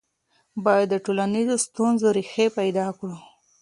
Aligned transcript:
باید 0.65 0.87
د 0.91 0.95
ټولنیزو 1.05 1.55
ستونزو 1.65 2.07
ریښې 2.17 2.47
پیدا 2.59 2.87
کړو. 2.99 3.17